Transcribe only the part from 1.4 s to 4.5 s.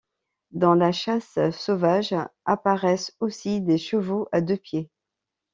sauvage apparaissent aussi des chevaux à